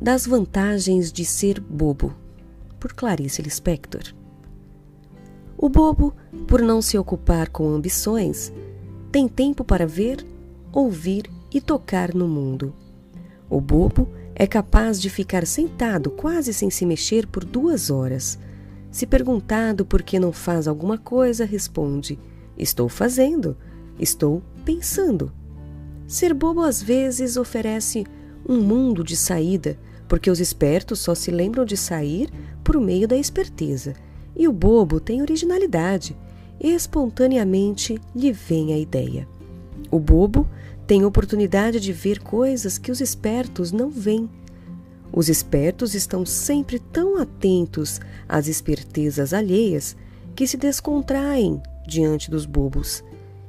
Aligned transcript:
das 0.00 0.26
vantagens 0.26 1.12
de 1.12 1.24
ser 1.24 1.60
bobo, 1.60 2.14
por 2.78 2.92
Clarice 2.92 3.42
Lispector. 3.42 4.14
O 5.56 5.68
bobo, 5.68 6.14
por 6.46 6.62
não 6.62 6.80
se 6.80 6.96
ocupar 6.96 7.48
com 7.48 7.68
ambições, 7.68 8.52
tem 9.10 9.26
tempo 9.26 9.64
para 9.64 9.86
ver, 9.86 10.24
ouvir 10.72 11.28
e 11.52 11.60
tocar 11.60 12.14
no 12.14 12.28
mundo. 12.28 12.72
O 13.50 13.60
bobo 13.60 14.08
é 14.34 14.46
capaz 14.46 15.00
de 15.00 15.10
ficar 15.10 15.44
sentado 15.46 16.10
quase 16.10 16.54
sem 16.54 16.70
se 16.70 16.86
mexer 16.86 17.26
por 17.26 17.44
duas 17.44 17.90
horas. 17.90 18.38
Se 18.90 19.04
perguntado 19.04 19.84
por 19.84 20.02
que 20.02 20.20
não 20.20 20.32
faz 20.32 20.68
alguma 20.68 20.96
coisa, 20.96 21.44
responde: 21.44 22.18
Estou 22.56 22.88
fazendo, 22.88 23.56
estou 23.98 24.42
pensando. 24.64 25.32
Ser 26.06 26.32
bobo 26.32 26.62
às 26.62 26.80
vezes 26.80 27.36
oferece 27.36 28.06
um 28.46 28.60
mundo 28.60 29.04
de 29.04 29.16
saída, 29.16 29.78
porque 30.06 30.30
os 30.30 30.40
espertos 30.40 31.00
só 31.00 31.14
se 31.14 31.30
lembram 31.30 31.64
de 31.64 31.76
sair 31.76 32.30
por 32.64 32.80
meio 32.80 33.06
da 33.06 33.16
esperteza, 33.16 33.94
e 34.36 34.46
o 34.48 34.52
bobo 34.52 35.00
tem 35.00 35.22
originalidade, 35.22 36.16
e 36.60 36.70
espontaneamente 36.70 38.00
lhe 38.14 38.32
vem 38.32 38.72
a 38.72 38.78
ideia. 38.78 39.28
O 39.90 39.98
bobo 39.98 40.46
tem 40.86 41.04
oportunidade 41.04 41.80
de 41.80 41.92
ver 41.92 42.20
coisas 42.20 42.78
que 42.78 42.90
os 42.90 43.00
espertos 43.00 43.72
não 43.72 43.90
veem. 43.90 44.28
Os 45.12 45.28
espertos 45.28 45.94
estão 45.94 46.24
sempre 46.26 46.78
tão 46.78 47.16
atentos 47.16 48.00
às 48.28 48.46
espertezas 48.48 49.32
alheias 49.32 49.96
que 50.34 50.46
se 50.46 50.56
descontraem 50.56 51.60
diante 51.86 52.30
dos 52.30 52.46
bobos, 52.46 53.02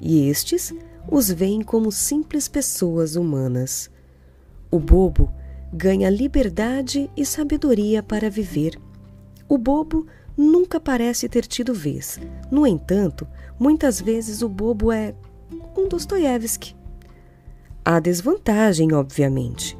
e 0.00 0.28
estes 0.28 0.72
os 1.10 1.30
veem 1.30 1.62
como 1.62 1.92
simples 1.92 2.48
pessoas 2.48 3.16
humanas. 3.16 3.90
O 4.72 4.78
bobo 4.78 5.30
ganha 5.70 6.08
liberdade 6.08 7.10
e 7.14 7.26
sabedoria 7.26 8.02
para 8.02 8.30
viver. 8.30 8.80
O 9.46 9.58
bobo 9.58 10.06
nunca 10.34 10.80
parece 10.80 11.28
ter 11.28 11.44
tido 11.44 11.74
vez. 11.74 12.18
No 12.50 12.66
entanto, 12.66 13.28
muitas 13.60 14.00
vezes 14.00 14.40
o 14.40 14.48
bobo 14.48 14.90
é 14.90 15.14
um 15.76 15.86
Dostoiévski. 15.88 16.74
Há 17.84 18.00
desvantagem, 18.00 18.94
obviamente. 18.94 19.76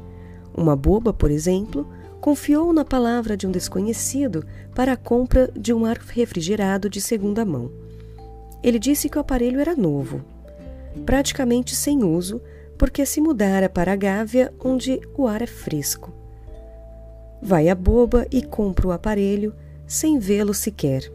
Uma 0.55 0.75
boba, 0.75 1.11
por 1.11 1.31
exemplo, 1.31 1.89
confiou 2.21 2.71
na 2.71 2.85
palavra 2.85 3.35
de 3.35 3.47
um 3.47 3.51
desconhecido 3.51 4.45
para 4.75 4.93
a 4.93 4.97
compra 4.97 5.49
de 5.57 5.73
um 5.73 5.85
ar 5.85 5.97
refrigerado 5.97 6.87
de 6.87 7.01
segunda 7.01 7.43
mão. 7.43 7.71
Ele 8.61 8.77
disse 8.77 9.09
que 9.09 9.17
o 9.17 9.21
aparelho 9.21 9.59
era 9.59 9.75
novo, 9.75 10.21
praticamente 11.03 11.75
sem 11.75 12.03
uso, 12.03 12.39
porque 12.83 13.05
se 13.05 13.21
mudara 13.21 13.69
para 13.69 13.93
a 13.93 13.95
Gávea, 13.95 14.53
onde 14.61 14.99
o 15.15 15.25
ar 15.25 15.41
é 15.41 15.47
fresco. 15.47 16.13
Vai 17.41 17.69
a 17.69 17.75
boba 17.75 18.27
e 18.29 18.41
compra 18.41 18.85
o 18.85 18.91
aparelho 18.91 19.55
sem 19.87 20.19
vê-lo 20.19 20.53
sequer. 20.53 21.09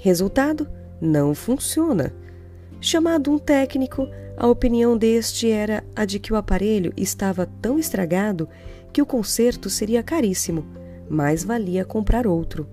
Resultado? 0.00 0.68
Não 1.00 1.34
funciona. 1.34 2.14
Chamado 2.80 3.32
um 3.32 3.36
técnico, 3.36 4.06
a 4.36 4.46
opinião 4.46 4.96
deste 4.96 5.50
era 5.50 5.82
a 5.96 6.04
de 6.04 6.20
que 6.20 6.32
o 6.32 6.36
aparelho 6.36 6.92
estava 6.96 7.46
tão 7.60 7.80
estragado 7.80 8.48
que 8.92 9.02
o 9.02 9.06
conserto 9.06 9.68
seria 9.68 10.04
caríssimo, 10.04 10.64
mais 11.10 11.42
valia 11.42 11.84
comprar 11.84 12.28
outro. 12.28 12.64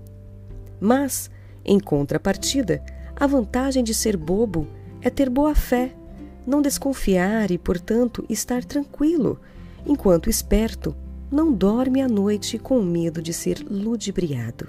Mas, 0.78 1.28
em 1.64 1.80
contrapartida, 1.80 2.80
a 3.16 3.26
vantagem 3.26 3.82
de 3.82 3.92
ser 3.92 4.16
bobo 4.16 4.68
é 5.02 5.10
ter 5.10 5.28
boa 5.28 5.52
fé, 5.52 5.96
não 6.46 6.62
desconfiar 6.62 7.50
e, 7.50 7.58
portanto, 7.58 8.24
estar 8.28 8.64
tranquilo, 8.64 9.40
enquanto 9.86 10.30
esperto 10.30 10.94
não 11.30 11.52
dorme 11.52 12.00
à 12.00 12.08
noite 12.08 12.58
com 12.58 12.82
medo 12.82 13.22
de 13.22 13.32
ser 13.32 13.64
ludibriado. 13.68 14.68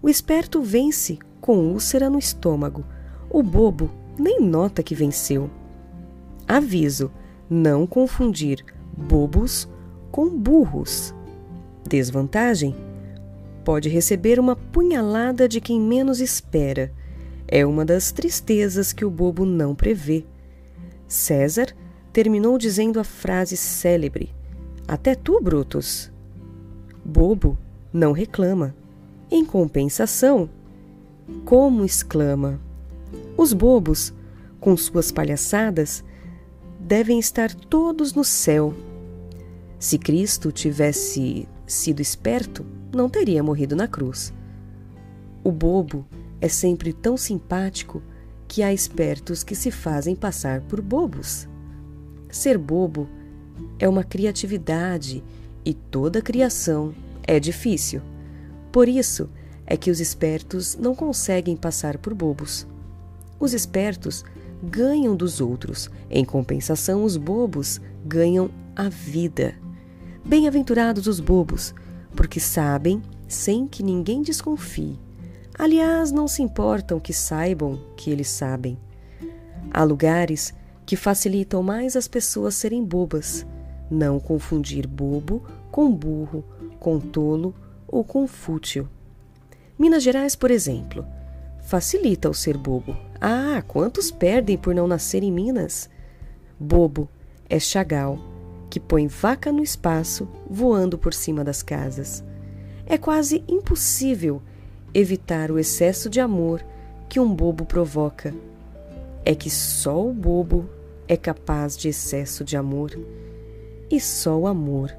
O 0.00 0.08
esperto 0.08 0.62
vence 0.62 1.18
com 1.40 1.58
úlcera 1.58 2.08
no 2.08 2.18
estômago, 2.18 2.84
o 3.30 3.42
bobo 3.42 3.90
nem 4.18 4.40
nota 4.40 4.82
que 4.82 4.94
venceu. 4.94 5.50
Aviso: 6.46 7.10
não 7.48 7.86
confundir 7.86 8.64
bobos 8.96 9.68
com 10.10 10.28
burros. 10.30 11.14
Desvantagem: 11.86 12.74
pode 13.64 13.88
receber 13.88 14.40
uma 14.40 14.56
punhalada 14.56 15.48
de 15.48 15.60
quem 15.60 15.80
menos 15.80 16.20
espera. 16.20 16.92
É 17.46 17.64
uma 17.66 17.84
das 17.84 18.12
tristezas 18.12 18.92
que 18.92 19.04
o 19.04 19.10
bobo 19.10 19.44
não 19.44 19.74
prevê. 19.74 20.24
César 21.08 21.74
terminou 22.12 22.58
dizendo 22.58 23.00
a 23.00 23.04
frase 23.04 23.56
célebre: 23.56 24.34
Até 24.86 25.14
tu, 25.14 25.40
Brutus. 25.40 26.12
Bobo 27.04 27.56
não 27.92 28.12
reclama. 28.12 28.74
Em 29.30 29.44
compensação, 29.44 30.48
como 31.44 31.84
exclama: 31.84 32.60
Os 33.36 33.52
bobos, 33.52 34.12
com 34.60 34.76
suas 34.76 35.10
palhaçadas, 35.10 36.04
devem 36.78 37.18
estar 37.18 37.54
todos 37.54 38.12
no 38.12 38.24
céu. 38.24 38.74
Se 39.78 39.98
Cristo 39.98 40.50
tivesse 40.50 41.48
sido 41.66 42.00
esperto, 42.00 42.64
não 42.94 43.08
teria 43.08 43.42
morrido 43.42 43.76
na 43.76 43.86
cruz. 43.86 44.32
O 45.44 45.52
bobo 45.52 46.06
é 46.40 46.48
sempre 46.48 46.92
tão 46.92 47.16
simpático 47.16 48.02
que 48.48 48.62
há 48.62 48.72
espertos 48.72 49.44
que 49.44 49.54
se 49.54 49.70
fazem 49.70 50.16
passar 50.16 50.62
por 50.62 50.80
bobos. 50.80 51.46
Ser 52.30 52.56
bobo 52.56 53.06
é 53.78 53.88
uma 53.88 54.02
criatividade 54.02 55.22
e 55.64 55.74
toda 55.74 56.22
criação 56.22 56.94
é 57.22 57.38
difícil. 57.38 58.00
Por 58.72 58.88
isso 58.88 59.28
é 59.66 59.76
que 59.76 59.90
os 59.90 60.00
espertos 60.00 60.76
não 60.76 60.94
conseguem 60.94 61.54
passar 61.54 61.98
por 61.98 62.14
bobos. 62.14 62.66
Os 63.38 63.52
espertos 63.52 64.24
ganham 64.62 65.14
dos 65.14 65.40
outros. 65.40 65.90
Em 66.10 66.24
compensação, 66.24 67.04
os 67.04 67.16
bobos 67.16 67.80
ganham 68.04 68.50
a 68.74 68.88
vida. 68.88 69.54
Bem-aventurados 70.24 71.06
os 71.06 71.20
bobos, 71.20 71.74
porque 72.16 72.40
sabem 72.40 73.02
sem 73.28 73.66
que 73.66 73.82
ninguém 73.82 74.22
desconfie. 74.22 74.98
Aliás, 75.58 76.12
não 76.12 76.28
se 76.28 76.40
importam 76.40 77.00
que 77.00 77.12
saibam 77.12 77.80
que 77.96 78.10
eles 78.10 78.28
sabem. 78.28 78.78
Há 79.72 79.82
lugares 79.82 80.54
que 80.86 80.94
facilitam 80.94 81.64
mais 81.64 81.96
as 81.96 82.06
pessoas 82.06 82.54
serem 82.54 82.84
bobas. 82.84 83.44
Não 83.90 84.20
confundir 84.20 84.86
bobo 84.86 85.42
com 85.70 85.90
burro, 85.90 86.44
com 86.78 87.00
tolo 87.00 87.54
ou 87.88 88.04
com 88.04 88.26
fútil. 88.28 88.88
Minas 89.76 90.02
Gerais, 90.04 90.36
por 90.36 90.50
exemplo, 90.50 91.04
facilita 91.62 92.30
o 92.30 92.34
ser 92.34 92.56
bobo. 92.56 92.96
Ah, 93.20 93.62
quantos 93.66 94.12
perdem 94.12 94.56
por 94.56 94.74
não 94.74 94.86
nascer 94.86 95.24
em 95.24 95.32
Minas? 95.32 95.90
Bobo 96.58 97.08
é 97.48 97.58
Chagal, 97.58 98.18
que 98.70 98.78
põe 98.78 99.08
vaca 99.08 99.50
no 99.50 99.62
espaço 99.62 100.28
voando 100.48 100.96
por 100.96 101.12
cima 101.12 101.42
das 101.42 101.62
casas. 101.62 102.22
É 102.86 102.96
quase 102.96 103.44
impossível 103.48 104.40
evitar 104.94 105.50
o 105.50 105.58
excesso 105.58 106.08
de 106.08 106.20
amor 106.20 106.64
que 107.08 107.20
um 107.20 107.34
bobo 107.34 107.64
provoca. 107.64 108.34
É 109.24 109.34
que 109.34 109.50
só 109.50 110.06
o 110.06 110.12
bobo 110.12 110.68
é 111.06 111.16
capaz 111.16 111.76
de 111.76 111.88
excesso 111.88 112.44
de 112.44 112.56
amor 112.56 112.98
e 113.90 114.00
só 114.00 114.36
o 114.36 114.46
amor 114.46 114.94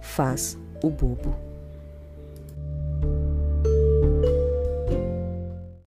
faz 0.00 0.58
o 0.82 0.90
bobo. 0.90 1.51